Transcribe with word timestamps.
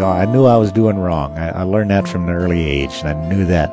know, 0.00 0.08
I 0.08 0.24
knew 0.24 0.46
I 0.46 0.56
was 0.56 0.72
doing 0.72 0.98
wrong. 0.98 1.36
I, 1.36 1.60
I 1.60 1.62
learned 1.62 1.90
that 1.90 2.08
from 2.08 2.28
an 2.28 2.34
early 2.34 2.66
age, 2.66 2.92
and 3.02 3.08
I 3.08 3.28
knew 3.28 3.44
that 3.44 3.70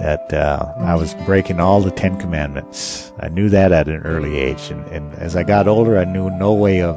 that 0.00 0.32
uh, 0.32 0.72
I 0.78 0.96
was 0.96 1.14
breaking 1.26 1.60
all 1.60 1.80
the 1.80 1.90
Ten 1.90 2.18
Commandments. 2.18 3.12
I 3.20 3.28
knew 3.28 3.48
that 3.50 3.70
at 3.70 3.86
an 3.86 4.02
early 4.02 4.38
age, 4.38 4.70
and, 4.70 4.84
and 4.86 5.14
as 5.14 5.36
I 5.36 5.42
got 5.44 5.68
older, 5.68 5.98
I 5.98 6.04
knew 6.04 6.30
no 6.30 6.54
way 6.54 6.82
of 6.82 6.96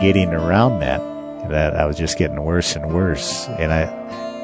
getting 0.00 0.28
around 0.28 0.80
that. 0.80 1.00
That 1.48 1.74
I 1.74 1.86
was 1.86 1.96
just 1.96 2.18
getting 2.18 2.40
worse 2.44 2.76
and 2.76 2.94
worse, 2.94 3.48
and 3.58 3.72
I 3.72 3.82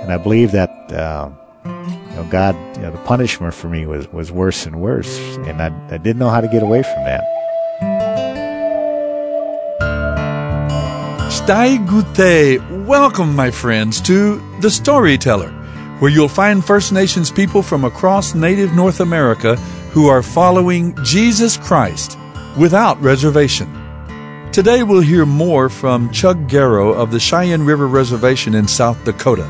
and 0.02 0.12
I 0.12 0.16
believe 0.16 0.52
that 0.52 0.70
uh, 0.90 1.30
you 1.64 1.70
know 1.70 2.26
God, 2.30 2.56
you 2.76 2.82
know, 2.82 2.90
the 2.90 2.98
punishment 3.04 3.54
for 3.54 3.68
me 3.68 3.86
was 3.86 4.10
was 4.12 4.32
worse 4.32 4.66
and 4.66 4.80
worse, 4.80 5.18
and 5.46 5.62
I 5.62 5.66
I 5.90 5.98
didn't 5.98 6.18
know 6.18 6.30
how 6.30 6.40
to 6.40 6.48
get 6.48 6.62
away 6.62 6.82
from 6.82 7.04
that. 7.04 7.24
Stai 11.30 11.78
Gute. 11.86 12.77
Welcome, 12.88 13.36
my 13.36 13.50
friends, 13.50 14.00
to 14.00 14.40
The 14.60 14.70
Storyteller, 14.70 15.50
where 15.98 16.10
you'll 16.10 16.26
find 16.26 16.64
First 16.64 16.90
Nations 16.90 17.30
people 17.30 17.60
from 17.60 17.84
across 17.84 18.34
native 18.34 18.72
North 18.72 19.00
America 19.00 19.56
who 19.92 20.06
are 20.08 20.22
following 20.22 20.96
Jesus 21.04 21.58
Christ 21.58 22.18
without 22.58 22.98
reservation. 23.02 23.70
Today 24.52 24.84
we'll 24.84 25.02
hear 25.02 25.26
more 25.26 25.68
from 25.68 26.10
Chug 26.12 26.48
Garreau 26.48 26.94
of 26.94 27.10
the 27.10 27.20
Cheyenne 27.20 27.66
River 27.66 27.86
Reservation 27.86 28.54
in 28.54 28.66
South 28.66 29.04
Dakota. 29.04 29.46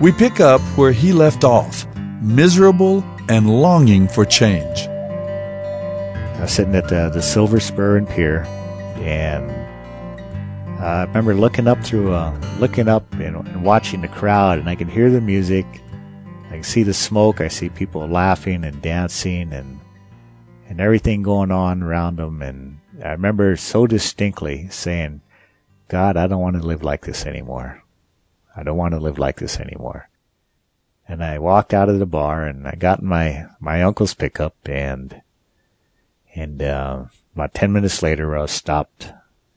We 0.00 0.10
pick 0.10 0.40
up 0.40 0.62
where 0.74 0.92
he 0.92 1.12
left 1.12 1.44
off, 1.44 1.86
miserable 2.22 3.04
and 3.28 3.50
longing 3.50 4.08
for 4.08 4.24
change. 4.24 4.88
I 4.88 6.40
was 6.40 6.52
sitting 6.52 6.74
at 6.74 6.88
the, 6.88 7.10
the 7.10 7.20
Silver 7.20 7.60
Spur 7.60 7.98
and 7.98 8.08
Pierre, 8.08 8.46
and 8.96 9.61
I 10.82 11.04
remember 11.04 11.32
looking 11.34 11.68
up 11.68 11.84
through, 11.84 12.12
uh, 12.12 12.36
looking 12.58 12.88
up 12.88 13.12
and, 13.12 13.36
and 13.36 13.64
watching 13.64 14.00
the 14.00 14.08
crowd, 14.08 14.58
and 14.58 14.68
I 14.68 14.74
can 14.74 14.88
hear 14.88 15.10
the 15.10 15.20
music. 15.20 15.64
I 16.48 16.54
can 16.54 16.64
see 16.64 16.82
the 16.82 16.92
smoke. 16.92 17.40
I 17.40 17.46
see 17.46 17.68
people 17.68 18.04
laughing 18.08 18.64
and 18.64 18.82
dancing, 18.82 19.52
and 19.52 19.78
and 20.68 20.80
everything 20.80 21.22
going 21.22 21.52
on 21.52 21.84
around 21.84 22.16
them. 22.16 22.42
And 22.42 22.80
I 23.00 23.10
remember 23.10 23.54
so 23.56 23.86
distinctly 23.86 24.68
saying, 24.70 25.20
"God, 25.86 26.16
I 26.16 26.26
don't 26.26 26.40
want 26.42 26.56
to 26.56 26.66
live 26.66 26.82
like 26.82 27.06
this 27.06 27.26
anymore. 27.26 27.84
I 28.56 28.64
don't 28.64 28.76
want 28.76 28.94
to 28.94 29.00
live 29.00 29.20
like 29.20 29.36
this 29.36 29.60
anymore." 29.60 30.08
And 31.06 31.22
I 31.22 31.38
walked 31.38 31.72
out 31.72 31.90
of 31.90 32.00
the 32.00 32.06
bar, 32.06 32.44
and 32.44 32.66
I 32.66 32.74
got 32.74 33.04
my 33.04 33.46
my 33.60 33.84
uncle's 33.84 34.14
pickup, 34.14 34.56
and 34.64 35.22
and 36.34 36.60
uh, 36.60 37.04
about 37.36 37.54
ten 37.54 37.72
minutes 37.72 38.02
later, 38.02 38.36
I 38.36 38.42
was 38.42 38.50
stopped 38.50 39.12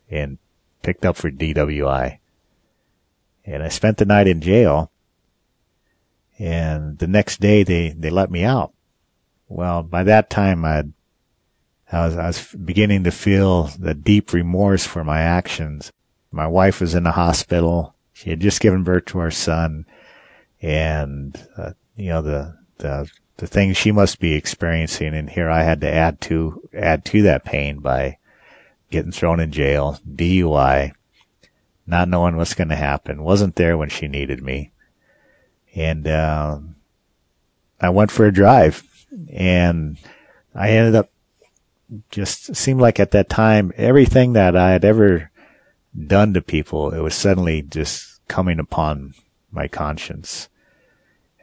and 0.07 0.37
picked 0.85 1.03
up 1.03 1.15
for 1.15 1.31
DWI. 1.31 2.19
And 3.43 3.63
I 3.63 3.69
spent 3.69 3.97
the 3.97 4.05
night 4.05 4.27
in 4.27 4.39
jail. 4.39 4.91
And 6.37 6.99
the 6.99 7.07
next 7.07 7.41
day 7.41 7.63
they, 7.63 7.89
they 7.89 8.11
let 8.11 8.29
me 8.29 8.43
out. 8.43 8.71
Well, 9.47 9.81
by 9.81 10.03
that 10.03 10.29
time 10.29 10.63
I'd, 10.63 10.93
I 11.91 12.05
was, 12.05 12.17
I 12.17 12.27
was 12.27 12.53
beginning 12.53 13.03
to 13.05 13.11
feel 13.11 13.63
the 13.79 13.95
deep 13.95 14.31
remorse 14.31 14.85
for 14.85 15.03
my 15.03 15.21
actions. 15.21 15.91
My 16.31 16.45
wife 16.45 16.81
was 16.81 16.93
in 16.93 17.03
the 17.03 17.13
hospital. 17.13 17.95
She 18.13 18.29
had 18.29 18.39
just 18.39 18.61
given 18.61 18.83
birth 18.83 19.05
to 19.05 19.19
our 19.19 19.31
son. 19.31 19.85
And, 20.61 21.35
uh, 21.57 21.71
you 21.95 22.09
know, 22.09 22.21
the, 22.21 22.57
the, 22.77 23.09
the 23.37 23.47
things 23.47 23.75
she 23.75 23.91
must 23.91 24.19
be 24.19 24.33
experiencing. 24.33 25.15
And 25.15 25.31
here 25.31 25.49
I 25.49 25.63
had 25.63 25.81
to 25.81 25.91
add 25.91 26.21
to, 26.21 26.69
add 26.75 27.05
to 27.05 27.23
that 27.23 27.43
pain 27.43 27.79
by, 27.79 28.17
getting 28.91 29.11
thrown 29.11 29.39
in 29.39 29.51
jail, 29.51 29.99
DUI, 30.07 30.93
not 31.87 32.09
knowing 32.09 32.37
what's 32.37 32.53
going 32.53 32.69
to 32.69 32.75
happen, 32.75 33.23
wasn't 33.23 33.55
there 33.55 33.77
when 33.77 33.89
she 33.89 34.07
needed 34.07 34.41
me. 34.41 34.71
And, 35.75 36.07
uh, 36.07 36.59
I 37.79 37.89
went 37.89 38.11
for 38.11 38.25
a 38.25 38.33
drive 38.33 38.83
and 39.29 39.97
I 40.53 40.69
ended 40.69 40.95
up 40.95 41.09
just 42.09 42.55
seemed 42.55 42.81
like 42.81 42.99
at 42.99 43.11
that 43.11 43.29
time, 43.29 43.71
everything 43.77 44.33
that 44.33 44.55
I 44.55 44.71
had 44.71 44.83
ever 44.83 45.31
done 46.07 46.33
to 46.33 46.41
people, 46.41 46.91
it 46.91 46.99
was 46.99 47.15
suddenly 47.15 47.61
just 47.61 48.25
coming 48.27 48.59
upon 48.59 49.13
my 49.51 49.67
conscience. 49.67 50.49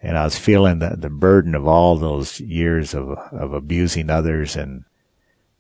And 0.03 0.19
I 0.19 0.25
was 0.25 0.37
feeling 0.37 0.81
the, 0.81 0.97
the 0.97 1.11
burden 1.11 1.55
of 1.55 1.67
all 1.67 1.97
those 1.97 2.41
years 2.41 2.93
of, 2.93 3.11
of 3.11 3.53
abusing 3.53 4.11
others 4.11 4.57
and, 4.57 4.85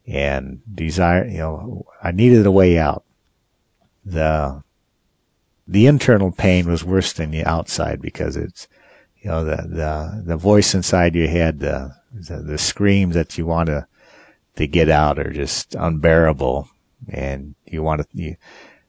and 0.06 0.60
desire, 0.72 1.26
you 1.26 1.38
know, 1.38 1.86
I 2.02 2.10
needed 2.10 2.46
a 2.46 2.50
way 2.50 2.78
out. 2.78 3.04
The, 4.04 4.62
the 5.66 5.86
internal 5.86 6.32
pain 6.32 6.68
was 6.68 6.84
worse 6.84 7.12
than 7.12 7.30
the 7.30 7.44
outside 7.44 8.00
because 8.00 8.36
it's, 8.36 8.66
you 9.20 9.30
know, 9.30 9.44
the, 9.44 9.56
the, 9.56 10.22
the 10.26 10.36
voice 10.36 10.74
inside 10.74 11.14
your 11.14 11.28
head, 11.28 11.60
the, 11.60 11.94
the, 12.12 12.38
the 12.38 12.58
screams 12.58 13.14
that 13.14 13.38
you 13.38 13.46
want 13.46 13.68
to, 13.68 13.86
to 14.56 14.66
get 14.66 14.88
out 14.88 15.18
are 15.18 15.32
just 15.32 15.74
unbearable. 15.76 16.68
And 17.08 17.54
you 17.66 17.82
want 17.82 18.02
to, 18.02 18.06
you, 18.12 18.36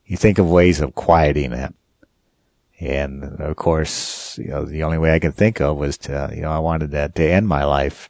you 0.05 0.17
think 0.17 0.39
of 0.39 0.49
ways 0.49 0.81
of 0.81 0.95
quieting 0.95 1.53
it. 1.53 1.73
And 2.79 3.23
of 3.39 3.55
course, 3.55 4.37
you 4.37 4.49
know, 4.49 4.65
the 4.65 4.83
only 4.83 4.97
way 4.97 5.13
I 5.13 5.19
could 5.19 5.35
think 5.35 5.61
of 5.61 5.77
was 5.77 5.97
to, 5.99 6.31
you 6.35 6.41
know, 6.41 6.51
I 6.51 6.59
wanted 6.59 6.91
that 6.91 7.15
to 7.15 7.23
end 7.23 7.47
my 7.47 7.63
life 7.63 8.09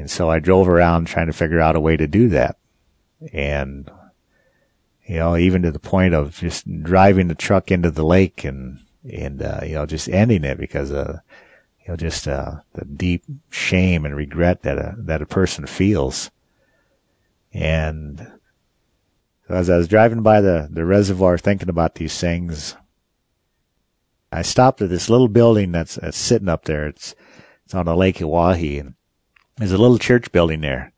and 0.00 0.10
so 0.10 0.30
I 0.30 0.38
drove 0.38 0.66
around 0.66 1.06
trying 1.06 1.26
to 1.26 1.32
figure 1.34 1.60
out 1.60 1.76
a 1.76 1.80
way 1.80 1.94
to 1.98 2.06
do 2.06 2.30
that. 2.30 2.56
And, 3.34 3.90
you 5.06 5.16
know, 5.16 5.36
even 5.36 5.60
to 5.62 5.70
the 5.70 5.78
point 5.78 6.14
of 6.14 6.38
just 6.38 6.82
driving 6.82 7.28
the 7.28 7.34
truck 7.34 7.70
into 7.70 7.90
the 7.90 8.04
lake 8.04 8.42
and, 8.42 8.80
and, 9.04 9.42
uh, 9.42 9.60
you 9.62 9.74
know, 9.74 9.84
just 9.84 10.08
ending 10.08 10.42
it 10.44 10.56
because, 10.56 10.90
uh, 10.90 11.18
you 11.80 11.88
know, 11.88 11.96
just, 11.96 12.26
uh, 12.26 12.60
the 12.72 12.86
deep 12.86 13.24
shame 13.50 14.06
and 14.06 14.16
regret 14.16 14.62
that 14.62 14.78
a, 14.78 14.94
that 14.96 15.20
a 15.20 15.26
person 15.26 15.66
feels. 15.66 16.30
And 17.52 18.26
so 19.46 19.54
as 19.54 19.68
I 19.68 19.76
was 19.76 19.88
driving 19.88 20.22
by 20.22 20.40
the, 20.40 20.66
the 20.70 20.86
reservoir 20.86 21.36
thinking 21.36 21.68
about 21.68 21.96
these 21.96 22.18
things, 22.18 22.74
I 24.32 24.40
stopped 24.40 24.80
at 24.80 24.88
this 24.88 25.10
little 25.10 25.28
building 25.28 25.72
that's, 25.72 25.96
that's 25.96 26.16
sitting 26.16 26.48
up 26.48 26.64
there. 26.64 26.86
It's, 26.86 27.14
it's 27.66 27.74
on 27.74 27.84
the 27.84 27.94
Lake 27.94 28.22
Oahe 28.22 28.80
and 28.80 28.94
there's 29.60 29.72
a 29.72 29.78
little 29.78 29.98
church 29.98 30.32
building 30.32 30.62
there. 30.62 30.92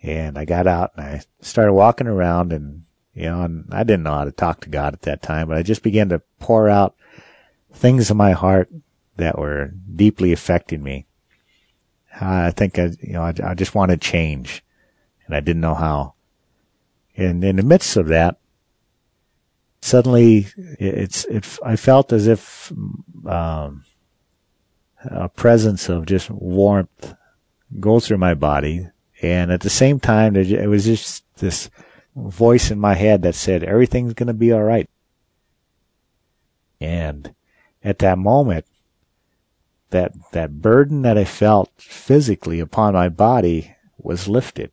And 0.00 0.38
I 0.38 0.44
got 0.44 0.68
out 0.68 0.92
and 0.96 1.04
I 1.04 1.22
started 1.40 1.72
walking 1.72 2.06
around 2.06 2.52
and, 2.52 2.84
you 3.14 3.24
know, 3.24 3.42
and 3.42 3.66
I 3.72 3.82
didn't 3.82 4.04
know 4.04 4.14
how 4.14 4.24
to 4.24 4.32
talk 4.32 4.60
to 4.60 4.68
God 4.68 4.94
at 4.94 5.02
that 5.02 5.22
time, 5.22 5.48
but 5.48 5.56
I 5.56 5.62
just 5.62 5.82
began 5.82 6.08
to 6.10 6.22
pour 6.38 6.68
out 6.68 6.94
things 7.72 8.10
in 8.10 8.16
my 8.16 8.30
heart 8.30 8.70
that 9.16 9.38
were 9.38 9.72
deeply 9.96 10.32
affecting 10.32 10.84
me. 10.84 11.06
I 12.20 12.52
think 12.52 12.78
I, 12.78 12.92
you 13.00 13.14
know, 13.14 13.22
I, 13.22 13.34
I 13.42 13.54
just 13.54 13.74
wanted 13.74 14.00
change 14.00 14.62
and 15.26 15.34
I 15.34 15.40
didn't 15.40 15.62
know 15.62 15.74
how. 15.74 16.14
And 17.16 17.42
in 17.42 17.56
the 17.56 17.62
midst 17.64 17.96
of 17.96 18.06
that, 18.06 18.36
suddenly 19.80 20.46
it's, 20.78 21.24
it, 21.24 21.58
I 21.64 21.74
felt 21.74 22.12
as 22.12 22.28
if, 22.28 22.72
um, 23.26 23.84
a 25.02 25.28
presence 25.28 25.88
of 25.88 26.06
just 26.06 26.30
warmth 26.30 27.14
go 27.80 28.00
through 28.00 28.18
my 28.18 28.34
body. 28.34 28.88
And 29.22 29.50
at 29.50 29.60
the 29.60 29.70
same 29.70 30.00
time, 30.00 30.36
it 30.36 30.68
was 30.68 30.84
just 30.84 31.24
this 31.36 31.70
voice 32.14 32.70
in 32.70 32.78
my 32.78 32.94
head 32.94 33.22
that 33.22 33.34
said, 33.34 33.64
everything's 33.64 34.14
going 34.14 34.26
to 34.26 34.34
be 34.34 34.52
all 34.52 34.62
right. 34.62 34.88
And 36.80 37.34
at 37.82 37.98
that 38.00 38.18
moment, 38.18 38.66
that, 39.90 40.12
that 40.32 40.60
burden 40.60 41.02
that 41.02 41.16
I 41.16 41.24
felt 41.24 41.70
physically 41.76 42.60
upon 42.60 42.94
my 42.94 43.08
body 43.08 43.74
was 43.98 44.28
lifted. 44.28 44.70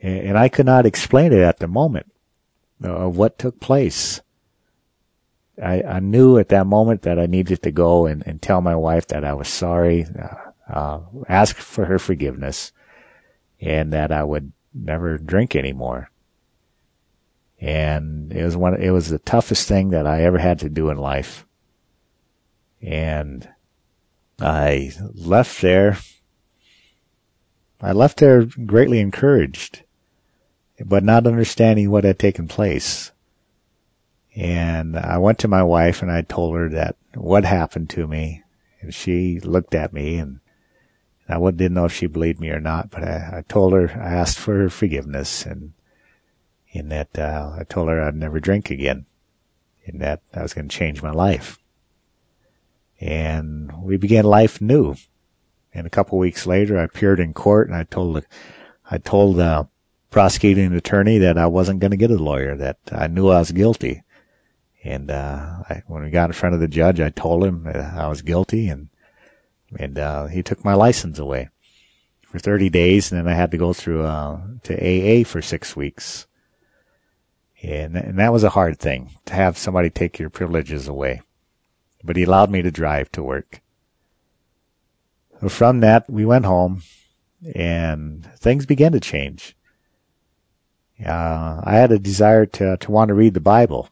And 0.00 0.36
I 0.36 0.48
could 0.48 0.66
not 0.66 0.86
explain 0.86 1.32
it 1.32 1.40
at 1.40 1.58
the 1.58 1.68
moment 1.68 2.10
of 2.82 3.16
what 3.16 3.38
took 3.38 3.60
place. 3.60 4.20
I, 5.62 5.82
I 5.82 6.00
knew 6.00 6.38
at 6.38 6.48
that 6.48 6.66
moment 6.66 7.02
that 7.02 7.18
I 7.18 7.26
needed 7.26 7.62
to 7.62 7.70
go 7.70 8.06
and, 8.06 8.26
and 8.26 8.40
tell 8.40 8.60
my 8.60 8.74
wife 8.74 9.06
that 9.08 9.24
I 9.24 9.34
was 9.34 9.48
sorry. 9.48 10.04
Uh, 10.04 10.41
uh, 10.72 11.00
ask 11.28 11.56
for 11.56 11.84
her 11.84 11.98
forgiveness 11.98 12.72
and 13.60 13.92
that 13.92 14.10
I 14.10 14.24
would 14.24 14.52
never 14.74 15.18
drink 15.18 15.54
anymore. 15.54 16.10
And 17.60 18.32
it 18.32 18.42
was 18.42 18.56
one, 18.56 18.80
it 18.80 18.90
was 18.90 19.08
the 19.08 19.20
toughest 19.20 19.68
thing 19.68 19.90
that 19.90 20.06
I 20.06 20.22
ever 20.22 20.38
had 20.38 20.58
to 20.60 20.68
do 20.68 20.90
in 20.90 20.96
life. 20.96 21.46
And 22.80 23.48
I 24.40 24.92
left 25.14 25.60
there. 25.60 25.98
I 27.80 27.92
left 27.92 28.18
there 28.18 28.44
greatly 28.44 28.98
encouraged, 28.98 29.82
but 30.84 31.04
not 31.04 31.26
understanding 31.26 31.90
what 31.90 32.04
had 32.04 32.18
taken 32.18 32.48
place. 32.48 33.12
And 34.34 34.96
I 34.96 35.18
went 35.18 35.38
to 35.40 35.48
my 35.48 35.62
wife 35.62 36.02
and 36.02 36.10
I 36.10 36.22
told 36.22 36.56
her 36.56 36.68
that 36.70 36.96
what 37.14 37.44
happened 37.44 37.90
to 37.90 38.08
me. 38.08 38.42
And 38.80 38.92
she 38.92 39.38
looked 39.38 39.74
at 39.74 39.92
me 39.92 40.16
and 40.16 40.40
I 41.32 41.50
didn't 41.50 41.74
know 41.74 41.84
if 41.84 41.92
she 41.92 42.06
believed 42.06 42.40
me 42.40 42.50
or 42.50 42.60
not, 42.60 42.90
but 42.90 43.04
I, 43.04 43.38
I 43.38 43.44
told 43.48 43.72
her, 43.72 43.90
I 43.90 44.12
asked 44.14 44.38
for 44.38 44.56
her 44.58 44.70
forgiveness 44.70 45.46
and 45.46 45.72
in 46.70 46.88
that, 46.88 47.18
uh, 47.18 47.52
I 47.58 47.64
told 47.64 47.88
her 47.88 48.02
I'd 48.02 48.14
never 48.14 48.40
drink 48.40 48.70
again. 48.70 49.06
and 49.86 50.00
that 50.00 50.22
I 50.34 50.42
was 50.42 50.54
going 50.54 50.68
to 50.68 50.76
change 50.76 51.02
my 51.02 51.10
life. 51.10 51.58
And 53.00 53.82
we 53.82 53.96
began 53.96 54.24
life 54.24 54.60
new. 54.60 54.94
And 55.74 55.86
a 55.86 55.90
couple 55.90 56.18
weeks 56.18 56.46
later, 56.46 56.78
I 56.78 56.84
appeared 56.84 57.20
in 57.20 57.34
court 57.34 57.68
and 57.68 57.76
I 57.76 57.84
told, 57.84 58.24
I 58.90 58.98
told 58.98 59.36
the 59.36 59.68
prosecuting 60.10 60.72
attorney 60.72 61.18
that 61.18 61.38
I 61.38 61.46
wasn't 61.46 61.80
going 61.80 61.90
to 61.90 61.96
get 61.96 62.10
a 62.10 62.16
lawyer, 62.16 62.56
that 62.56 62.78
I 62.90 63.06
knew 63.06 63.28
I 63.28 63.38
was 63.38 63.50
guilty. 63.52 64.02
And, 64.84 65.10
uh, 65.10 65.62
I, 65.68 65.82
when 65.86 66.02
we 66.02 66.10
got 66.10 66.30
in 66.30 66.34
front 66.34 66.54
of 66.54 66.60
the 66.60 66.68
judge, 66.68 67.00
I 67.00 67.10
told 67.10 67.44
him 67.44 67.66
I 67.66 68.08
was 68.08 68.22
guilty 68.22 68.68
and, 68.68 68.88
and, 69.78 69.98
uh, 69.98 70.26
he 70.26 70.42
took 70.42 70.64
my 70.64 70.74
license 70.74 71.18
away 71.18 71.48
for 72.22 72.38
30 72.38 72.70
days 72.70 73.10
and 73.10 73.20
then 73.20 73.32
I 73.32 73.36
had 73.36 73.50
to 73.50 73.58
go 73.58 73.72
through, 73.72 74.04
uh, 74.04 74.40
to 74.64 74.74
AA 74.74 75.24
for 75.24 75.42
six 75.42 75.76
weeks. 75.76 76.26
And, 77.62 77.96
and 77.96 78.18
that 78.18 78.32
was 78.32 78.42
a 78.42 78.50
hard 78.50 78.78
thing 78.78 79.10
to 79.26 79.34
have 79.34 79.56
somebody 79.56 79.90
take 79.90 80.18
your 80.18 80.30
privileges 80.30 80.88
away. 80.88 81.22
But 82.02 82.16
he 82.16 82.24
allowed 82.24 82.50
me 82.50 82.62
to 82.62 82.70
drive 82.72 83.12
to 83.12 83.22
work. 83.22 83.60
From 85.48 85.80
that, 85.80 86.08
we 86.10 86.24
went 86.24 86.44
home 86.44 86.82
and 87.54 88.24
things 88.36 88.66
began 88.66 88.92
to 88.92 89.00
change. 89.00 89.56
Uh, 91.04 91.60
I 91.64 91.74
had 91.74 91.90
a 91.90 91.98
desire 91.98 92.46
to, 92.46 92.76
to 92.76 92.90
want 92.90 93.08
to 93.08 93.14
read 93.14 93.34
the 93.34 93.40
Bible. 93.40 93.88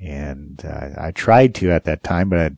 And 0.00 0.62
uh, 0.64 0.90
I 0.98 1.10
tried 1.12 1.54
to 1.56 1.70
at 1.70 1.84
that 1.84 2.02
time, 2.02 2.28
but 2.28 2.38
I'd, 2.38 2.56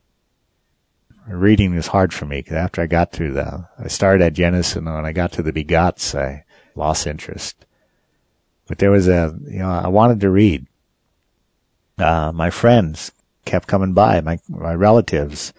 reading 1.37 1.75
was 1.75 1.87
hard 1.87 2.13
for 2.13 2.25
me. 2.25 2.41
Cause 2.41 2.53
after 2.53 2.81
I 2.81 2.87
got 2.87 3.11
through 3.11 3.33
the, 3.33 3.67
I 3.77 3.87
started 3.87 4.23
at 4.23 4.33
Genesis 4.33 4.75
and 4.75 4.85
when 4.85 5.05
I 5.05 5.11
got 5.11 5.31
to 5.33 5.43
the 5.43 5.53
begats, 5.53 6.17
I 6.17 6.43
lost 6.75 7.07
interest. 7.07 7.65
But 8.67 8.79
there 8.79 8.91
was 8.91 9.07
a, 9.07 9.35
you 9.47 9.59
know, 9.59 9.69
I 9.69 9.87
wanted 9.87 10.19
to 10.21 10.29
read. 10.29 10.67
Uh, 11.97 12.31
my 12.33 12.49
friends 12.49 13.11
kept 13.45 13.67
coming 13.67 13.93
by, 13.93 14.21
my, 14.21 14.39
my 14.47 14.73
relatives, 14.73 15.53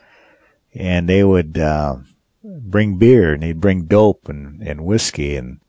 and 0.75 1.09
they 1.09 1.23
would, 1.23 1.59
uh, 1.59 1.97
bring 2.43 2.97
beer 2.97 3.35
and 3.35 3.43
they'd 3.43 3.61
bring 3.61 3.85
dope 3.85 4.29
and, 4.29 4.63
and 4.63 4.85
whiskey 4.85 5.37
and 5.37 5.61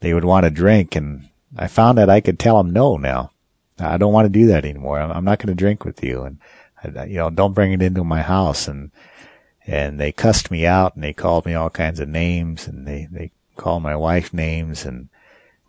they 0.00 0.14
would 0.14 0.24
want 0.24 0.44
to 0.44 0.50
drink. 0.50 0.96
And 0.96 1.28
I 1.56 1.66
found 1.66 1.98
that 1.98 2.08
I 2.08 2.20
could 2.20 2.38
tell 2.38 2.56
them 2.58 2.72
no 2.72 2.96
now. 2.96 3.30
I 3.78 3.98
don't 3.98 4.12
want 4.12 4.26
to 4.26 4.38
do 4.38 4.46
that 4.46 4.64
anymore. 4.64 5.00
I'm 5.00 5.24
not 5.24 5.38
going 5.38 5.48
to 5.48 5.54
drink 5.54 5.84
with 5.84 6.02
you. 6.02 6.22
And, 6.22 6.38
you 7.10 7.16
know, 7.16 7.28
don't 7.28 7.54
bring 7.54 7.72
it 7.72 7.82
into 7.82 8.04
my 8.04 8.22
house. 8.22 8.68
And, 8.68 8.92
and 9.66 9.98
they 9.98 10.12
cussed 10.12 10.50
me 10.50 10.66
out 10.66 10.94
and 10.94 11.02
they 11.02 11.12
called 11.12 11.46
me 11.46 11.54
all 11.54 11.70
kinds 11.70 12.00
of 12.00 12.08
names 12.08 12.66
and 12.66 12.86
they, 12.86 13.08
they 13.10 13.30
called 13.56 13.82
my 13.82 13.96
wife 13.96 14.34
names 14.34 14.84
and, 14.84 15.08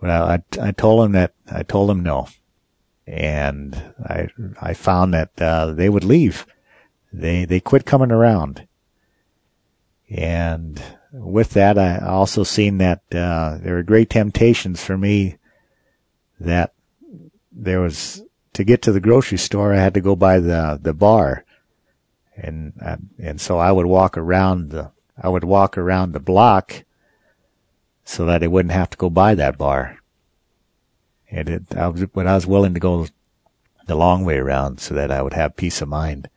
well, 0.02 0.24
I, 0.24 0.44
I 0.62 0.72
told 0.72 1.04
them 1.04 1.12
that, 1.14 1.34
I 1.52 1.64
told 1.64 1.90
them 1.90 2.04
no. 2.04 2.28
And 3.08 3.94
I, 4.04 4.28
I 4.62 4.74
found 4.74 5.14
that, 5.14 5.30
uh, 5.40 5.68
they 5.68 5.90
would 5.90 6.04
leave. 6.04 6.46
They, 7.14 7.46
they 7.46 7.60
quit 7.60 7.86
coming 7.86 8.12
around. 8.12 8.68
And 10.10 10.82
with 11.12 11.52
that, 11.52 11.78
I 11.78 12.00
also 12.00 12.44
seen 12.44 12.80
that, 12.80 13.02
uh, 13.14 13.58
there 13.62 13.76
were 13.76 13.84
great 13.84 14.10
temptations 14.10 14.84
for 14.84 14.98
me 14.98 15.38
that 16.40 16.74
there 17.52 17.80
was, 17.80 18.24
to 18.54 18.64
get 18.64 18.82
to 18.82 18.92
the 18.92 19.00
grocery 19.00 19.38
store, 19.38 19.74
I 19.74 19.78
had 19.78 19.94
to 19.94 20.02
go 20.02 20.16
by 20.16 20.40
the, 20.40 20.78
the 20.82 20.94
bar. 20.94 21.45
And, 22.36 22.74
uh, 22.84 22.98
and 23.18 23.40
so 23.40 23.58
I 23.58 23.72
would 23.72 23.86
walk 23.86 24.18
around 24.18 24.72
the, 24.72 24.92
I 25.22 25.30
would 25.30 25.44
walk 25.44 25.78
around 25.78 26.12
the 26.12 26.20
block 26.20 26.84
so 28.04 28.26
that 28.26 28.44
I 28.44 28.48
wouldn't 28.48 28.74
have 28.74 28.90
to 28.92 28.98
go 28.98 29.10
by 29.10 29.36
that 29.36 29.58
bar. 29.58 30.00
And 31.32 31.50
it, 31.50 31.76
I 31.76 31.88
was, 31.88 32.06
but 32.06 32.28
I 32.28 32.36
was 32.36 32.46
willing 32.46 32.74
to 32.74 32.80
go 32.80 33.08
the 33.88 33.96
long 33.96 34.26
way 34.26 34.38
around 34.38 34.80
so 34.80 34.94
that 34.96 35.12
I 35.12 35.22
would 35.22 35.34
have 35.34 35.56
peace 35.56 35.82
of 35.82 35.88
mind. 35.88 36.30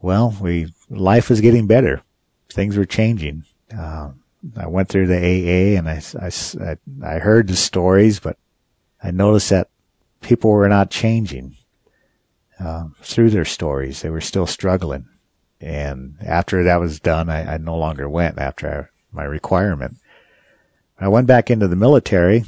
Well, 0.00 0.36
we, 0.40 0.72
life 0.90 1.30
was 1.30 1.40
getting 1.40 1.66
better. 1.66 2.02
Things 2.50 2.76
were 2.76 2.84
changing. 2.84 3.44
Uh, 3.76 4.10
I 4.56 4.66
went 4.66 4.88
through 4.88 5.06
the 5.06 5.16
AA 5.16 5.78
and 5.78 5.88
I, 5.88 6.02
I, 6.20 6.76
I 7.06 7.18
heard 7.18 7.46
the 7.46 7.56
stories, 7.56 8.20
but 8.20 8.36
I 9.02 9.10
noticed 9.10 9.50
that 9.50 9.68
people 10.20 10.50
were 10.50 10.68
not 10.68 10.90
changing, 10.90 11.56
uh, 12.62 12.84
through 13.00 13.30
their 13.30 13.44
stories. 13.44 14.02
They 14.02 14.10
were 14.10 14.20
still 14.20 14.46
struggling. 14.46 15.08
And 15.60 16.16
after 16.20 16.64
that 16.64 16.80
was 16.80 17.00
done, 17.00 17.28
I, 17.28 17.54
I 17.54 17.58
no 17.58 17.76
longer 17.76 18.08
went 18.08 18.38
after 18.38 18.90
my 19.12 19.24
requirement. 19.24 19.96
I 20.98 21.08
went 21.08 21.26
back 21.26 21.50
into 21.50 21.68
the 21.68 21.76
military 21.76 22.44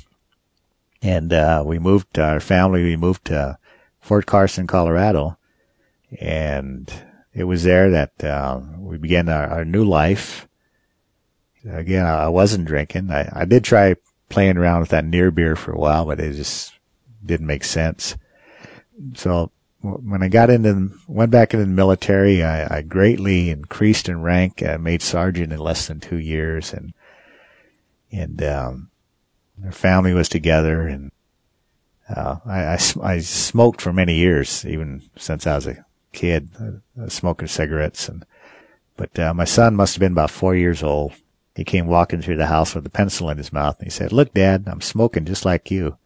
and, 1.03 1.33
uh, 1.33 1.63
we 1.67 1.79
moved 1.79 2.19
our 2.19 2.41
family, 2.41 2.83
we 2.83 2.97
moved 2.97 3.27
to 3.27 3.59
Fort 4.01 4.27
Carson, 4.27 4.67
Colorado. 4.67 5.37
And 6.21 6.93
it 7.33 7.45
was 7.45 7.65
there 7.65 7.91
that, 7.91 8.23
uh, 8.23 8.61
we 8.79 8.97
began 8.99 9.29
our, 9.29 9.47
our, 9.49 9.65
new 9.65 9.85
life. 9.85 10.49
Again, 11.69 12.07
I 12.07 12.29
wasn't 12.29 12.67
drinking. 12.67 13.11
I, 13.11 13.29
I 13.33 13.45
did 13.45 13.65
try 13.65 13.97
playing 14.29 14.57
around 14.57 14.81
with 14.81 14.91
that 14.91 15.05
near 15.05 15.31
beer 15.31 15.57
for 15.57 15.73
a 15.73 15.79
while, 15.79 16.05
but 16.05 16.21
it 16.21 16.35
just 16.35 16.73
didn't 17.25 17.47
make 17.47 17.65
sense. 17.65 18.17
So 19.15 19.51
when 19.85 20.23
I 20.23 20.29
got 20.29 20.51
into, 20.51 20.91
went 21.07 21.31
back 21.31 21.53
into 21.53 21.67
the 21.67 21.71
military, 21.71 22.43
I, 22.43 22.79
I 22.79 22.83
greatly 22.83 23.51
increased 23.51 24.09
in 24.09 24.23
rank. 24.23 24.63
I 24.63 24.79
made 24.79 25.03
sergeant 25.03 25.53
in 25.53 25.59
less 25.59 25.87
than 25.87 26.01
two 26.01 26.19
years 26.19 26.73
and 26.73 26.95
and 28.15 28.43
um, 28.45 28.91
our 29.65 29.73
family 29.73 30.15
was 30.15 30.29
together, 30.29 30.87
and 30.87 31.11
uh, 32.09 32.37
I, 32.47 32.61
I, 32.61 32.79
I, 33.03 33.19
smoked 33.19 33.81
for 33.81 33.93
many 33.93 34.15
years, 34.15 34.65
even 34.65 35.03
since 35.17 35.47
I 35.47 35.57
was 35.57 35.67
a 35.67 35.85
kid, 36.13 36.51
uh, 36.61 37.09
smoking 37.09 37.49
cigarettes. 37.49 38.09
And 38.09 38.25
but 38.97 39.19
uh, 39.19 39.35
my 39.35 39.45
son 39.45 39.75
must 39.75 39.95
have 39.95 40.01
been 40.01 40.13
about 40.13 40.31
four 40.31 40.55
years 40.55 40.83
old. 40.83 41.15
He 41.57 41.65
came 41.65 41.87
walking 41.87 42.23
through 42.23 42.37
the 42.37 42.47
house 42.47 42.75
with 42.75 42.87
a 42.87 42.91
pencil 42.91 43.31
in 43.31 43.39
his 43.39 43.53
mouth, 43.53 43.79
and 43.79 43.87
he 43.87 43.91
said, 43.91 44.13
"Look, 44.13 44.35
Dad, 44.35 44.65
I'm 44.67 44.81
smoking 44.81 45.25
just 45.25 45.45
like 45.45 45.71
you." 45.71 45.99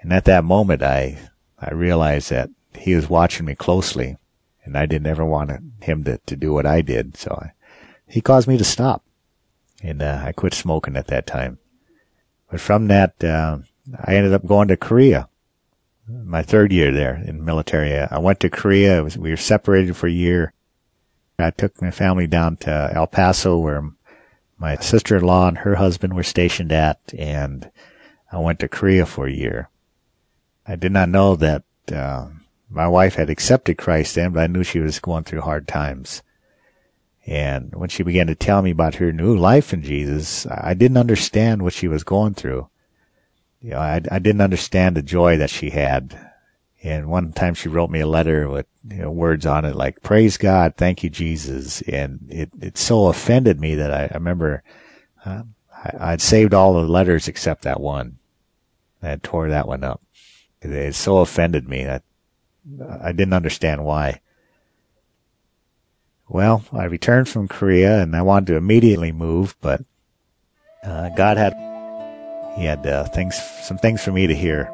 And 0.00 0.12
at 0.12 0.24
that 0.26 0.44
moment, 0.44 0.82
I 0.82 1.18
I 1.58 1.72
realized 1.72 2.30
that 2.30 2.50
he 2.76 2.94
was 2.94 3.08
watching 3.08 3.46
me 3.46 3.54
closely, 3.54 4.16
and 4.64 4.76
I 4.76 4.86
didn't 4.86 5.06
ever 5.06 5.24
want 5.24 5.50
him 5.82 6.04
to 6.04 6.18
to 6.18 6.36
do 6.36 6.52
what 6.52 6.66
I 6.66 6.80
did. 6.80 7.16
So 7.16 7.38
I, 7.40 7.52
he 8.06 8.20
caused 8.20 8.48
me 8.48 8.58
to 8.58 8.64
stop 8.64 9.02
and 9.82 10.02
uh, 10.02 10.22
I 10.24 10.32
quit 10.32 10.54
smoking 10.54 10.96
at 10.96 11.06
that 11.08 11.26
time. 11.26 11.58
But 12.50 12.60
from 12.60 12.88
that, 12.88 13.22
uh, 13.22 13.58
I 14.04 14.14
ended 14.14 14.32
up 14.32 14.46
going 14.46 14.68
to 14.68 14.76
Korea. 14.76 15.28
My 16.08 16.42
third 16.42 16.72
year 16.72 16.90
there 16.90 17.16
in 17.16 17.44
military, 17.44 17.94
I 17.94 18.18
went 18.18 18.40
to 18.40 18.50
Korea. 18.50 19.02
Was, 19.02 19.18
we 19.18 19.30
were 19.30 19.36
separated 19.36 19.96
for 19.96 20.06
a 20.06 20.12
year. 20.12 20.52
I 21.38 21.50
took 21.50 21.80
my 21.80 21.90
family 21.90 22.26
down 22.26 22.56
to 22.58 22.90
El 22.92 23.06
Paso, 23.06 23.58
where 23.58 23.90
my 24.58 24.76
sister-in-law 24.76 25.48
and 25.48 25.58
her 25.58 25.76
husband 25.76 26.14
were 26.16 26.24
stationed 26.24 26.72
at, 26.72 26.98
and 27.16 27.70
I 28.32 28.38
went 28.38 28.58
to 28.60 28.68
Korea 28.68 29.06
for 29.06 29.26
a 29.26 29.32
year. 29.32 29.68
I 30.66 30.74
did 30.74 30.90
not 30.90 31.08
know 31.08 31.36
that 31.36 31.62
uh, 31.92 32.28
my 32.70 32.86
wife 32.86 33.14
had 33.14 33.30
accepted 33.30 33.78
Christ 33.78 34.14
then, 34.14 34.32
but 34.32 34.40
I 34.40 34.46
knew 34.46 34.62
she 34.62 34.80
was 34.80 34.98
going 34.98 35.24
through 35.24 35.40
hard 35.40 35.66
times. 35.66 36.22
And 37.26 37.74
when 37.74 37.88
she 37.88 38.02
began 38.02 38.26
to 38.28 38.34
tell 38.34 38.62
me 38.62 38.70
about 38.70 38.96
her 38.96 39.12
new 39.12 39.36
life 39.36 39.72
in 39.72 39.82
Jesus, 39.82 40.46
I 40.46 40.74
didn't 40.74 40.96
understand 40.96 41.62
what 41.62 41.74
she 41.74 41.88
was 41.88 42.04
going 42.04 42.34
through. 42.34 42.68
You 43.60 43.70
know, 43.70 43.78
I, 43.78 44.00
I 44.10 44.18
didn't 44.18 44.40
understand 44.40 44.96
the 44.96 45.02
joy 45.02 45.36
that 45.36 45.50
she 45.50 45.70
had. 45.70 46.18
And 46.82 47.10
one 47.10 47.32
time 47.32 47.54
she 47.54 47.68
wrote 47.68 47.90
me 47.90 48.00
a 48.00 48.06
letter 48.06 48.48
with 48.48 48.66
you 48.88 49.02
know, 49.02 49.10
words 49.10 49.44
on 49.44 49.64
it 49.64 49.76
like, 49.76 50.02
praise 50.02 50.36
God, 50.36 50.74
thank 50.76 51.02
you, 51.02 51.10
Jesus. 51.10 51.82
And 51.82 52.26
it, 52.30 52.50
it 52.60 52.78
so 52.78 53.08
offended 53.08 53.60
me 53.60 53.74
that 53.74 53.92
I, 53.92 54.04
I 54.04 54.14
remember, 54.14 54.62
uh, 55.24 55.42
I, 55.98 56.12
would 56.12 56.22
saved 56.22 56.54
all 56.54 56.74
the 56.74 56.88
letters 56.88 57.28
except 57.28 57.62
that 57.62 57.80
one. 57.80 58.18
I 59.02 59.08
had 59.08 59.22
tore 59.22 59.48
that 59.50 59.68
one 59.68 59.84
up. 59.84 60.00
It 60.62 60.94
so 60.94 61.18
offended 61.18 61.68
me 61.68 61.84
that 61.84 62.02
I 63.00 63.12
didn't 63.12 63.34
understand 63.34 63.84
why. 63.84 64.20
Well, 66.28 66.64
I 66.72 66.84
returned 66.84 67.28
from 67.28 67.48
Korea 67.48 68.02
and 68.02 68.14
I 68.14 68.22
wanted 68.22 68.46
to 68.48 68.56
immediately 68.56 69.12
move, 69.12 69.56
but 69.60 69.82
uh, 70.84 71.08
God 71.10 71.36
had 71.36 71.54
he 72.56 72.64
had 72.64 72.84
uh, 72.86 73.04
things, 73.04 73.40
some 73.62 73.78
things 73.78 74.02
for 74.02 74.10
me 74.10 74.26
to 74.26 74.34
hear. 74.34 74.64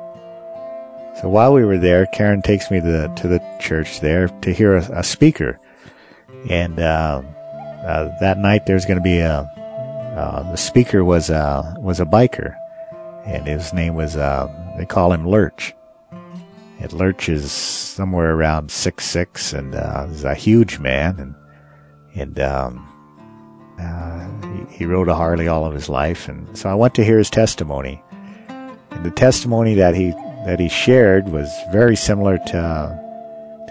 So 1.20 1.28
while 1.28 1.52
we 1.52 1.64
were 1.64 1.78
there, 1.78 2.06
Karen 2.06 2.42
takes 2.42 2.70
me 2.70 2.80
to 2.80 2.86
the 2.86 3.08
to 3.16 3.28
the 3.28 3.40
church 3.60 4.00
there 4.00 4.28
to 4.28 4.52
hear 4.52 4.76
a, 4.76 4.98
a 4.98 5.04
speaker, 5.04 5.60
and 6.50 6.80
uh, 6.80 7.22
uh 7.86 8.18
that 8.20 8.38
night 8.38 8.66
there's 8.66 8.84
going 8.84 8.98
to 8.98 9.02
be 9.02 9.18
a 9.18 9.42
uh, 10.16 10.50
the 10.50 10.56
speaker 10.56 11.04
was 11.04 11.30
a 11.30 11.76
was 11.78 12.00
a 12.00 12.04
biker, 12.04 12.56
and 13.26 13.46
his 13.46 13.72
name 13.72 13.94
was 13.94 14.16
uh, 14.16 14.48
they 14.76 14.86
call 14.86 15.12
him 15.12 15.28
Lurch. 15.28 15.74
And 16.80 16.92
lurches 16.92 17.50
somewhere 17.50 18.34
around 18.34 18.70
six 18.70 19.06
six, 19.06 19.52
and 19.52 19.74
he's 20.10 20.24
a 20.24 20.34
huge 20.34 20.78
man, 20.78 21.18
and 21.18 21.34
and 22.14 22.40
um, 22.40 22.86
uh, 23.80 24.68
he, 24.68 24.78
he 24.78 24.84
rode 24.84 25.08
a 25.08 25.14
Harley 25.14 25.48
all 25.48 25.64
of 25.64 25.72
his 25.72 25.88
life, 25.88 26.28
and 26.28 26.56
so 26.56 26.68
I 26.68 26.74
went 26.74 26.94
to 26.96 27.04
hear 27.04 27.18
his 27.18 27.30
testimony. 27.30 28.02
And 28.90 29.04
the 29.04 29.10
testimony 29.10 29.74
that 29.74 29.94
he 29.94 30.10
that 30.44 30.60
he 30.60 30.68
shared 30.68 31.28
was 31.28 31.48
very 31.72 31.96
similar 31.96 32.38
to 32.38 33.00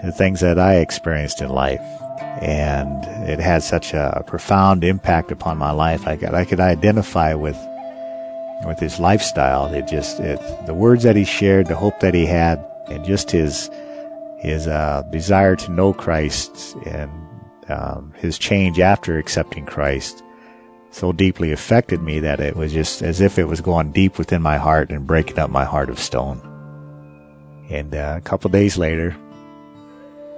to 0.02 0.12
things 0.12 0.40
that 0.40 0.58
I 0.58 0.76
experienced 0.76 1.40
in 1.40 1.50
life, 1.50 1.80
and 2.40 3.04
it 3.28 3.38
had 3.38 3.62
such 3.62 3.94
a 3.94 4.24
profound 4.26 4.82
impact 4.82 5.30
upon 5.30 5.56
my 5.56 5.70
life. 5.70 6.08
I 6.08 6.16
could 6.16 6.34
I 6.34 6.44
could 6.44 6.60
identify 6.60 7.34
with 7.34 7.58
with 8.66 8.80
his 8.80 8.98
lifestyle. 8.98 9.72
It 9.72 9.86
just 9.86 10.20
it, 10.20 10.40
the 10.66 10.74
words 10.74 11.04
that 11.04 11.16
he 11.16 11.24
shared, 11.24 11.66
the 11.66 11.76
hope 11.76 12.00
that 12.00 12.14
he 12.14 12.26
had, 12.26 12.64
and 12.88 13.04
just 13.04 13.30
his 13.30 13.70
his 14.38 14.66
uh, 14.66 15.02
desire 15.10 15.56
to 15.56 15.72
know 15.72 15.92
Christ 15.92 16.76
and 16.84 17.10
um, 17.68 18.12
his 18.16 18.38
change 18.38 18.78
after 18.78 19.18
accepting 19.18 19.64
Christ 19.64 20.22
so 20.94 21.12
deeply 21.12 21.50
affected 21.50 22.02
me 22.02 22.20
that 22.20 22.40
it 22.40 22.54
was 22.54 22.72
just 22.72 23.02
as 23.02 23.20
if 23.20 23.38
it 23.38 23.44
was 23.44 23.60
going 23.60 23.90
deep 23.90 24.16
within 24.16 24.40
my 24.40 24.56
heart 24.56 24.90
and 24.90 25.06
breaking 25.06 25.38
up 25.38 25.50
my 25.50 25.64
heart 25.64 25.90
of 25.90 25.98
stone. 25.98 26.40
And 27.68 27.94
uh, 27.94 28.14
a 28.16 28.20
couple 28.20 28.50
days 28.50 28.78
later, 28.78 29.16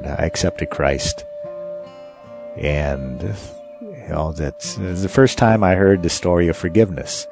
I 0.02 0.26
accepted 0.26 0.70
Christ, 0.70 1.24
and 2.56 3.22
you 3.80 4.08
know 4.08 4.32
that's 4.32 4.76
the 4.76 5.08
first 5.08 5.36
time 5.36 5.64
I 5.64 5.74
heard 5.74 6.02
the 6.02 6.08
story 6.08 6.48
of 6.48 6.56
forgiveness. 6.56 7.26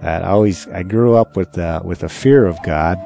That 0.00 0.24
I 0.24 0.28
always 0.28 0.66
I 0.68 0.82
grew 0.82 1.14
up 1.14 1.36
with 1.36 1.56
uh, 1.58 1.82
with 1.84 2.02
a 2.02 2.08
fear 2.08 2.46
of 2.46 2.60
God. 2.62 2.98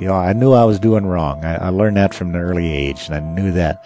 You 0.00 0.06
know, 0.06 0.14
I 0.14 0.32
knew 0.32 0.52
I 0.54 0.64
was 0.64 0.80
doing 0.80 1.04
wrong. 1.04 1.44
I, 1.44 1.66
I 1.66 1.68
learned 1.68 1.98
that 1.98 2.14
from 2.14 2.34
an 2.34 2.40
early 2.40 2.72
age, 2.72 3.06
and 3.06 3.14
I 3.14 3.20
knew 3.20 3.52
that 3.52 3.84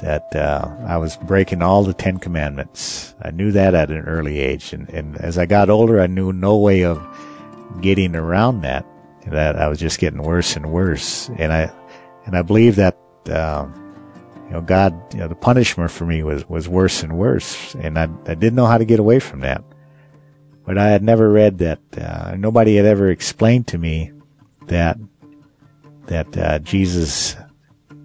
that 0.00 0.36
uh, 0.36 0.68
I 0.86 0.98
was 0.98 1.16
breaking 1.16 1.62
all 1.62 1.82
the 1.82 1.94
Ten 1.94 2.18
Commandments. 2.18 3.14
I 3.22 3.30
knew 3.30 3.50
that 3.52 3.74
at 3.74 3.90
an 3.90 4.04
early 4.04 4.40
age, 4.40 4.74
and, 4.74 4.88
and 4.90 5.16
as 5.16 5.38
I 5.38 5.46
got 5.46 5.70
older, 5.70 6.00
I 6.00 6.06
knew 6.06 6.34
no 6.34 6.58
way 6.58 6.84
of 6.84 7.02
getting 7.80 8.14
around 8.14 8.60
that. 8.60 8.84
That 9.26 9.56
I 9.56 9.68
was 9.68 9.78
just 9.78 9.98
getting 9.98 10.22
worse 10.22 10.54
and 10.54 10.70
worse, 10.70 11.30
and 11.38 11.50
I 11.50 11.72
and 12.26 12.36
I 12.36 12.42
believe 12.42 12.76
that 12.76 12.98
uh, 13.30 13.66
you 14.46 14.50
know 14.50 14.60
God, 14.60 15.14
you 15.14 15.20
know, 15.20 15.28
the 15.28 15.34
punishment 15.34 15.90
for 15.90 16.04
me 16.04 16.22
was 16.22 16.46
was 16.46 16.68
worse 16.68 17.02
and 17.02 17.16
worse, 17.16 17.74
and 17.76 17.98
I 17.98 18.10
I 18.26 18.34
didn't 18.34 18.54
know 18.54 18.66
how 18.66 18.76
to 18.76 18.84
get 18.84 19.00
away 19.00 19.18
from 19.18 19.40
that. 19.40 19.64
But 20.66 20.76
I 20.76 20.88
had 20.88 21.02
never 21.02 21.32
read 21.32 21.56
that. 21.58 21.80
Uh, 21.96 22.36
nobody 22.36 22.76
had 22.76 22.84
ever 22.84 23.08
explained 23.08 23.66
to 23.68 23.78
me 23.78 24.12
that 24.66 24.98
that 26.08 26.36
uh, 26.36 26.58
Jesus 26.60 27.36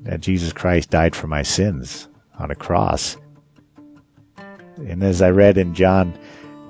that 0.03 0.21
Jesus 0.21 0.53
Christ 0.53 0.89
died 0.89 1.15
for 1.15 1.27
my 1.27 1.41
sins 1.41 2.07
on 2.37 2.51
a 2.51 2.55
cross. 2.55 3.17
And 4.77 5.01
as 5.03 5.21
I 5.21 5.29
read 5.29 5.57
in 5.57 5.73
John 5.73 6.17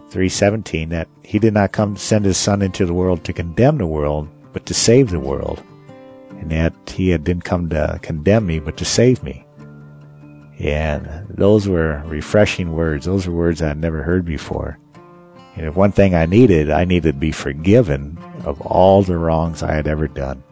3:17 0.10 0.90
that 0.90 1.08
he 1.24 1.40
did 1.40 1.54
not 1.54 1.72
come 1.72 1.96
to 1.96 2.02
send 2.02 2.26
his 2.26 2.38
son 2.38 2.62
into 2.62 2.86
the 2.86 2.94
world 2.94 3.24
to 3.24 3.34
condemn 3.34 3.78
the 3.78 3.88
world, 3.88 4.30
but 4.54 4.66
to 4.68 4.74
save 4.74 5.10
the 5.10 5.20
world. 5.20 5.62
And 6.40 6.52
that 6.52 6.74
he 6.88 7.10
had 7.10 7.24
didn't 7.24 7.46
come 7.46 7.70
to 7.70 8.00
condemn 8.02 8.46
me, 8.46 8.60
but 8.60 8.78
to 8.78 8.86
save 8.86 9.24
me. 9.24 9.46
And 10.60 11.26
those 11.30 11.68
were 11.68 12.04
refreshing 12.06 12.74
words. 12.74 13.06
Those 13.06 13.28
were 13.28 13.34
words 13.34 13.62
I 13.62 13.70
had 13.70 13.78
never 13.78 14.04
heard 14.04 14.26
before. 14.26 14.78
And 15.56 15.66
if 15.66 15.76
one 15.76 15.92
thing 15.92 16.14
I 16.14 16.26
needed, 16.26 16.70
I 16.70 16.84
needed 16.84 17.14
to 17.14 17.20
be 17.20 17.32
forgiven 17.32 18.18
of 18.44 18.60
all 18.62 19.02
the 19.02 19.18
wrongs 19.18 19.64
I 19.64 19.74
had 19.74 19.88
ever 19.88 20.08
done 20.08 20.44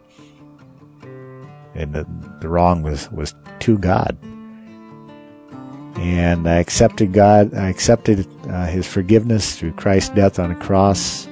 and 1.75 1.93
the, 1.93 2.05
the 2.39 2.49
wrong 2.49 2.81
was, 2.83 3.09
was 3.11 3.35
to 3.59 3.77
God. 3.77 4.17
And 5.95 6.47
I 6.47 6.55
accepted 6.55 7.13
God, 7.13 7.53
I 7.53 7.69
accepted 7.69 8.27
uh, 8.49 8.65
His 8.65 8.87
forgiveness 8.87 9.55
through 9.55 9.73
Christ's 9.73 10.09
death 10.15 10.39
on 10.39 10.49
the 10.49 10.55
cross 10.55 11.27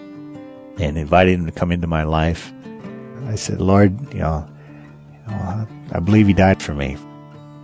and 0.78 0.98
invited 0.98 1.40
Him 1.40 1.46
to 1.46 1.52
come 1.52 1.72
into 1.72 1.88
my 1.88 2.04
life. 2.04 2.54
I 3.26 3.36
said, 3.36 3.62
Lord, 3.62 4.14
you 4.14 4.20
know, 4.20 4.48
I 5.28 6.00
believe 6.04 6.28
You 6.28 6.36
died 6.36 6.62
for 6.62 6.74
me. 6.74 6.98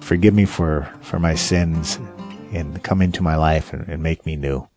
Forgive 0.02 0.34
me 0.34 0.46
for, 0.46 0.92
for 1.02 1.20
my 1.20 1.36
sins 1.36 2.00
and 2.54 2.82
come 2.84 3.02
into 3.02 3.24
my 3.24 3.36
life 3.36 3.74
and, 3.74 3.88
and 3.88 4.04
make 4.04 4.26
me 4.26 4.36
new. 4.36 4.68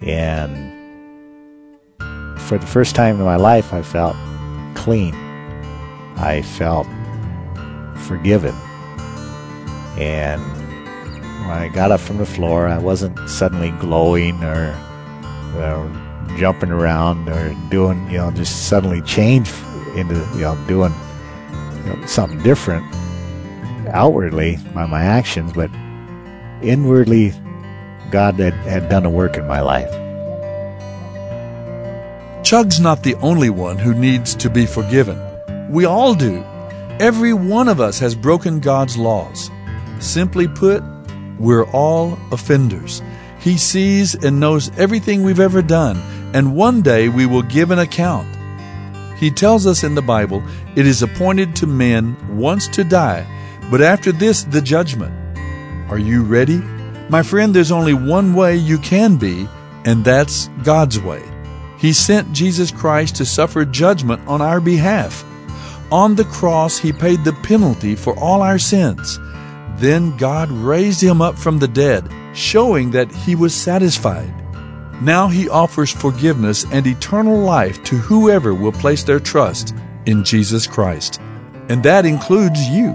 And 0.00 0.80
for 2.40 2.58
the 2.58 2.66
first 2.66 2.94
time 2.94 3.16
in 3.16 3.24
my 3.24 3.36
life, 3.36 3.72
I 3.72 3.82
felt 3.82 4.16
clean. 4.74 5.14
I 6.22 6.42
felt 6.42 6.86
forgiven. 7.96 8.54
And 9.98 10.40
when 10.40 11.58
I 11.58 11.68
got 11.74 11.90
up 11.90 12.00
from 12.00 12.18
the 12.18 12.26
floor, 12.26 12.68
I 12.68 12.78
wasn't 12.78 13.18
suddenly 13.28 13.72
glowing 13.72 14.42
or, 14.44 14.72
jumping 16.38 16.70
around 16.70 17.28
or 17.28 17.54
doing, 17.68 18.08
you 18.10 18.16
know, 18.16 18.30
just 18.30 18.68
suddenly 18.68 19.02
changed 19.02 19.52
into, 19.96 20.14
you 20.34 20.42
know, 20.42 20.56
doing 20.66 20.94
you 21.84 21.92
know, 21.92 22.06
something 22.06 22.42
different 22.42 22.86
outwardly 23.88 24.56
by 24.72 24.86
my 24.86 25.02
actions, 25.02 25.52
but 25.52 25.70
inwardly, 26.62 27.34
God 28.10 28.36
had, 28.36 28.54
had 28.54 28.88
done 28.88 29.04
a 29.04 29.10
work 29.10 29.36
in 29.36 29.46
my 29.46 29.60
life. 29.60 29.90
Chug's 32.44 32.80
not 32.80 33.02
the 33.02 33.14
only 33.16 33.50
one 33.50 33.76
who 33.76 33.92
needs 33.92 34.34
to 34.36 34.48
be 34.48 34.66
forgiven. 34.66 35.18
We 35.72 35.86
all 35.86 36.14
do. 36.14 36.44
Every 37.00 37.32
one 37.32 37.66
of 37.66 37.80
us 37.80 37.98
has 38.00 38.14
broken 38.14 38.60
God's 38.60 38.98
laws. 38.98 39.50
Simply 40.00 40.46
put, 40.46 40.82
we're 41.38 41.64
all 41.70 42.18
offenders. 42.30 43.00
He 43.40 43.56
sees 43.56 44.14
and 44.14 44.38
knows 44.38 44.70
everything 44.78 45.22
we've 45.22 45.40
ever 45.40 45.62
done, 45.62 45.96
and 46.34 46.54
one 46.54 46.82
day 46.82 47.08
we 47.08 47.24
will 47.24 47.40
give 47.40 47.70
an 47.70 47.78
account. 47.78 48.28
He 49.18 49.30
tells 49.30 49.66
us 49.66 49.82
in 49.82 49.94
the 49.94 50.02
Bible, 50.02 50.42
it 50.76 50.86
is 50.86 51.02
appointed 51.02 51.56
to 51.56 51.66
men 51.66 52.18
once 52.36 52.68
to 52.68 52.84
die, 52.84 53.26
but 53.70 53.80
after 53.80 54.12
this, 54.12 54.42
the 54.44 54.60
judgment. 54.60 55.14
Are 55.90 55.98
you 55.98 56.22
ready? 56.22 56.58
My 57.08 57.22
friend, 57.22 57.54
there's 57.54 57.72
only 57.72 57.94
one 57.94 58.34
way 58.34 58.56
you 58.56 58.76
can 58.76 59.16
be, 59.16 59.48
and 59.86 60.04
that's 60.04 60.48
God's 60.64 61.00
way. 61.00 61.22
He 61.78 61.94
sent 61.94 62.34
Jesus 62.34 62.70
Christ 62.70 63.16
to 63.16 63.24
suffer 63.24 63.64
judgment 63.64 64.20
on 64.28 64.42
our 64.42 64.60
behalf. 64.60 65.24
On 65.92 66.14
the 66.14 66.24
cross, 66.24 66.78
he 66.78 66.90
paid 66.90 67.22
the 67.22 67.34
penalty 67.34 67.94
for 67.94 68.18
all 68.18 68.40
our 68.40 68.58
sins. 68.58 69.20
Then 69.76 70.16
God 70.16 70.50
raised 70.50 71.02
him 71.02 71.20
up 71.20 71.36
from 71.36 71.58
the 71.58 71.68
dead, 71.68 72.08
showing 72.34 72.92
that 72.92 73.12
he 73.12 73.34
was 73.34 73.54
satisfied. 73.54 74.32
Now 75.02 75.28
he 75.28 75.50
offers 75.50 75.90
forgiveness 75.90 76.64
and 76.72 76.86
eternal 76.86 77.38
life 77.40 77.84
to 77.84 77.96
whoever 77.96 78.54
will 78.54 78.72
place 78.72 79.04
their 79.04 79.20
trust 79.20 79.74
in 80.06 80.24
Jesus 80.24 80.66
Christ. 80.66 81.20
And 81.68 81.82
that 81.82 82.06
includes 82.06 82.66
you. 82.70 82.94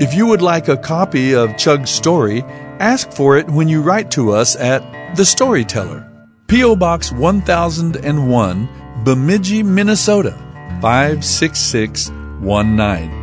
If 0.00 0.14
you 0.14 0.24
would 0.24 0.40
like 0.40 0.68
a 0.68 0.78
copy 0.78 1.34
of 1.34 1.58
Chug's 1.58 1.90
story, 1.90 2.42
ask 2.80 3.12
for 3.12 3.36
it 3.36 3.50
when 3.50 3.68
you 3.68 3.82
write 3.82 4.10
to 4.12 4.30
us 4.32 4.56
at 4.56 5.14
The 5.14 5.26
Storyteller, 5.26 6.10
P.O. 6.46 6.76
Box 6.76 7.12
1001, 7.12 8.68
Bemidji, 9.04 9.62
Minnesota 9.62 10.51
56619. 10.80 13.22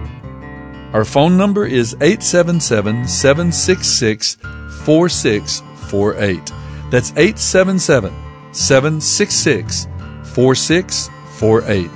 Our 0.94 1.06
phone 1.06 1.38
number 1.38 1.66
is 1.66 1.96
877 2.02 3.08
766 3.08 4.36
4648. 4.84 6.52
That's 6.90 7.12
877 7.12 8.12
766 8.52 9.88
4648. 10.24 11.92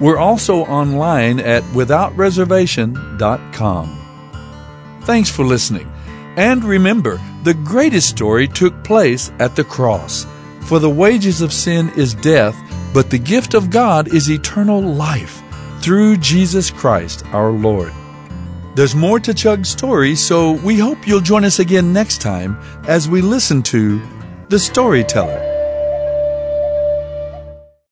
We're 0.00 0.18
also 0.18 0.64
online 0.64 1.38
at 1.40 1.62
withoutreservation.com. 1.64 4.00
Thanks 5.02 5.30
for 5.30 5.44
listening. 5.44 5.92
And 6.36 6.64
remember, 6.64 7.20
the 7.44 7.54
greatest 7.54 8.08
story 8.08 8.48
took 8.48 8.82
place 8.82 9.30
at 9.38 9.54
the 9.54 9.64
cross. 9.64 10.26
For 10.62 10.78
the 10.78 10.90
wages 10.90 11.42
of 11.42 11.52
sin 11.52 11.90
is 11.90 12.14
death 12.14 12.56
but 12.94 13.10
the 13.10 13.18
gift 13.18 13.54
of 13.54 13.70
God 13.70 14.14
is 14.14 14.30
eternal 14.30 14.80
life 14.80 15.42
through 15.80 16.16
Jesus 16.16 16.70
Christ 16.70 17.26
our 17.34 17.50
Lord. 17.50 17.92
There's 18.76 18.94
more 18.94 19.18
to 19.20 19.34
Chug's 19.34 19.68
story, 19.68 20.14
so 20.14 20.52
we 20.52 20.78
hope 20.78 21.06
you'll 21.06 21.20
join 21.20 21.44
us 21.44 21.58
again 21.58 21.92
next 21.92 22.22
time 22.22 22.56
as 22.86 23.08
we 23.08 23.20
listen 23.20 23.62
to 23.64 24.00
The 24.48 24.58
Storyteller. 24.60 25.43